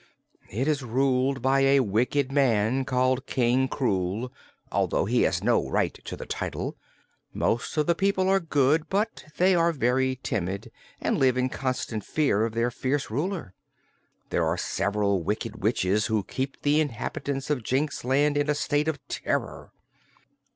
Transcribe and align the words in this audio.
"It 0.49 0.67
is 0.67 0.81
ruled 0.81 1.43
by 1.43 1.59
a 1.59 1.81
wicked 1.81 2.31
man 2.31 2.85
called 2.85 3.27
King 3.27 3.67
Krewl, 3.69 4.31
although 4.71 5.05
he 5.05 5.21
has 5.21 5.43
no 5.43 5.69
right 5.69 5.93
to 6.05 6.15
the 6.15 6.25
title. 6.25 6.75
Most 7.35 7.77
of 7.77 7.85
the 7.85 7.93
people 7.93 8.27
are 8.27 8.39
good, 8.39 8.89
but 8.89 9.25
they 9.37 9.53
are 9.53 9.71
very 9.71 10.19
timid 10.23 10.71
and 10.99 11.19
live 11.19 11.37
in 11.37 11.49
constant 11.49 12.03
fear 12.03 12.47
of 12.47 12.55
their 12.55 12.71
fierce 12.71 13.11
ruler. 13.11 13.53
There 14.31 14.41
are 14.43 14.53
also 14.53 14.63
several 14.63 15.21
Wicked 15.21 15.57
Witches 15.61 16.07
who 16.07 16.23
keep 16.23 16.63
the 16.63 16.79
inhabitants 16.81 17.51
of 17.51 17.61
Jinxland 17.61 18.37
in 18.37 18.49
a 18.49 18.55
state 18.55 18.87
of 18.87 18.97
terror." 19.07 19.71